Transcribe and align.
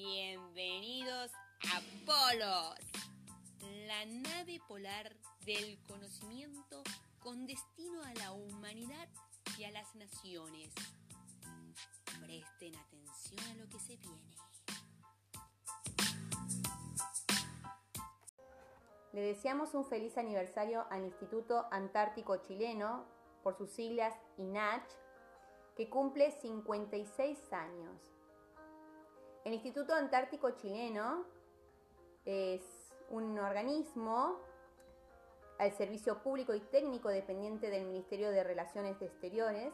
Bienvenidos 0.00 1.32
a 1.74 1.80
Polos, 2.06 2.78
la 3.88 4.06
nave 4.06 4.60
polar 4.68 5.16
del 5.44 5.76
conocimiento 5.88 6.84
con 7.18 7.48
destino 7.48 8.04
a 8.04 8.14
la 8.14 8.30
humanidad 8.30 9.08
y 9.58 9.64
a 9.64 9.72
las 9.72 9.96
naciones. 9.96 10.72
Presten 12.24 12.76
atención 12.76 13.40
a 13.50 13.54
lo 13.56 13.68
que 13.68 13.80
se 13.80 13.96
viene. 13.96 14.36
Le 19.12 19.20
deseamos 19.20 19.74
un 19.74 19.84
feliz 19.84 20.16
aniversario 20.16 20.86
al 20.90 21.06
Instituto 21.06 21.66
Antártico 21.72 22.36
Chileno, 22.36 23.04
por 23.42 23.58
sus 23.58 23.70
siglas 23.70 24.14
INACH, 24.36 24.92
que 25.74 25.90
cumple 25.90 26.30
56 26.30 27.52
años. 27.52 28.18
El 29.48 29.54
Instituto 29.54 29.94
Antártico 29.94 30.50
Chileno 30.50 31.24
es 32.26 32.60
un 33.08 33.38
organismo 33.38 34.36
al 35.58 35.72
servicio 35.72 36.22
público 36.22 36.54
y 36.54 36.60
técnico 36.60 37.08
dependiente 37.08 37.70
del 37.70 37.86
Ministerio 37.86 38.30
de 38.30 38.44
Relaciones 38.44 39.00
Exteriores, 39.00 39.72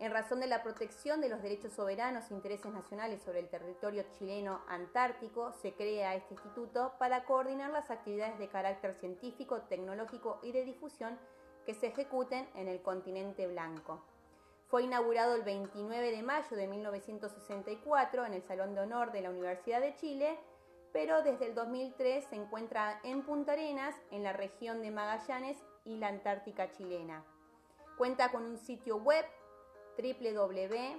en 0.00 0.12
razón 0.12 0.40
de 0.40 0.48
la 0.48 0.62
protección 0.62 1.22
de 1.22 1.30
los 1.30 1.40
derechos 1.40 1.72
soberanos 1.72 2.30
e 2.30 2.34
intereses 2.34 2.70
nacionales 2.70 3.22
sobre 3.22 3.40
el 3.40 3.48
territorio 3.48 4.04
chileno 4.18 4.60
antártico, 4.68 5.54
se 5.62 5.72
crea 5.72 6.14
este 6.14 6.34
instituto 6.34 6.92
para 6.98 7.24
coordinar 7.24 7.70
las 7.70 7.90
actividades 7.90 8.38
de 8.38 8.50
carácter 8.50 8.96
científico, 8.96 9.62
tecnológico 9.62 10.40
y 10.42 10.52
de 10.52 10.66
difusión 10.66 11.18
que 11.64 11.72
se 11.72 11.86
ejecuten 11.86 12.46
en 12.54 12.68
el 12.68 12.82
continente 12.82 13.46
blanco. 13.46 14.04
Fue 14.68 14.82
inaugurado 14.82 15.34
el 15.34 15.42
29 15.42 16.10
de 16.10 16.22
mayo 16.22 16.54
de 16.54 16.66
1964 16.66 18.26
en 18.26 18.34
el 18.34 18.42
Salón 18.42 18.74
de 18.74 18.82
Honor 18.82 19.12
de 19.12 19.22
la 19.22 19.30
Universidad 19.30 19.80
de 19.80 19.96
Chile, 19.96 20.38
pero 20.92 21.22
desde 21.22 21.46
el 21.46 21.54
2003 21.54 22.26
se 22.26 22.36
encuentra 22.36 23.00
en 23.02 23.22
Punta 23.22 23.52
Arenas, 23.52 23.94
en 24.10 24.22
la 24.22 24.34
región 24.34 24.82
de 24.82 24.90
Magallanes 24.90 25.56
y 25.84 25.96
la 25.96 26.08
Antártica 26.08 26.70
chilena. 26.72 27.24
Cuenta 27.96 28.30
con 28.30 28.44
un 28.44 28.58
sitio 28.58 28.98
web 28.98 29.24
www.inach.cl. 29.96 30.98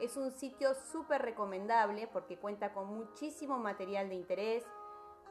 Es 0.00 0.16
un 0.16 0.32
sitio 0.32 0.74
súper 0.74 1.22
recomendable 1.22 2.08
porque 2.08 2.36
cuenta 2.36 2.72
con 2.72 2.88
muchísimo 2.88 3.58
material 3.58 4.08
de 4.08 4.16
interés 4.16 4.64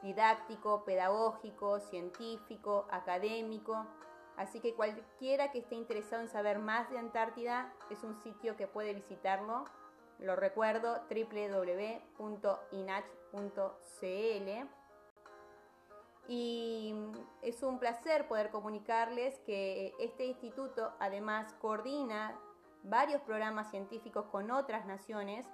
didáctico, 0.02 0.84
pedagógico, 0.86 1.80
científico, 1.80 2.86
académico. 2.90 3.86
Así 4.40 4.58
que 4.60 4.72
cualquiera 4.72 5.52
que 5.52 5.58
esté 5.58 5.74
interesado 5.74 6.22
en 6.22 6.30
saber 6.30 6.58
más 6.60 6.88
de 6.88 6.96
Antártida 6.96 7.70
es 7.90 8.02
un 8.02 8.16
sitio 8.22 8.56
que 8.56 8.66
puede 8.66 8.94
visitarlo. 8.94 9.66
Lo 10.18 10.34
recuerdo, 10.34 11.02
www.inach.cl. 11.10 12.08
Y 16.26 16.94
es 17.42 17.62
un 17.62 17.78
placer 17.78 18.28
poder 18.28 18.50
comunicarles 18.50 19.38
que 19.40 19.92
este 20.00 20.24
instituto 20.24 20.90
además 21.00 21.52
coordina 21.60 22.34
varios 22.82 23.20
programas 23.20 23.70
científicos 23.70 24.24
con 24.32 24.50
otras 24.50 24.86
naciones 24.86 25.44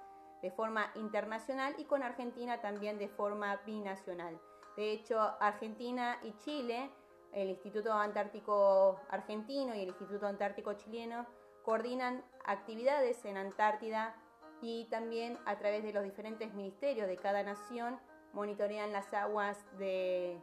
de 0.41 0.49
forma 0.51 0.91
internacional 0.95 1.75
y 1.77 1.83
con 1.83 2.03
Argentina 2.03 2.61
también 2.61 2.97
de 2.97 3.09
forma 3.09 3.57
binacional. 3.65 4.39
De 4.77 4.93
hecho, 4.93 5.19
Argentina 5.41 6.19
y 6.23 6.31
Chile, 6.37 6.89
el 7.33 7.49
Instituto 7.49 7.93
Antártico 7.93 8.99
Argentino 9.09 9.75
y 9.75 9.81
el 9.81 9.89
Instituto 9.89 10.27
Antártico 10.27 10.73
Chileno 10.73 11.25
coordinan 11.63 12.23
actividades 12.45 13.23
en 13.25 13.37
Antártida 13.37 14.15
y 14.61 14.85
también 14.85 15.37
a 15.45 15.57
través 15.57 15.83
de 15.83 15.93
los 15.93 16.03
diferentes 16.03 16.53
ministerios 16.53 17.07
de 17.07 17.17
cada 17.17 17.43
nación 17.43 17.99
monitorean 18.33 18.91
las 18.91 19.13
aguas 19.13 19.57
de 19.77 20.39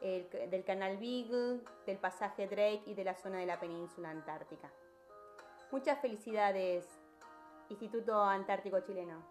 del 0.00 0.64
canal 0.64 0.98
Beagle, 0.98 1.60
del 1.86 1.96
pasaje 1.96 2.46
Drake 2.46 2.82
y 2.84 2.94
de 2.94 3.04
la 3.04 3.14
zona 3.14 3.38
de 3.38 3.46
la 3.46 3.58
península 3.58 4.10
antártica. 4.10 4.70
Muchas 5.70 5.98
felicidades, 6.00 6.86
Instituto 7.70 8.22
Antártico 8.22 8.80
Chileno. 8.80 9.24